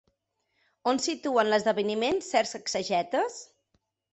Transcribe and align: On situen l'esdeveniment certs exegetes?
On 0.91 1.01
situen 1.03 1.51
l'esdeveniment 1.51 2.19
certs 2.31 2.57
exegetes? 2.63 3.41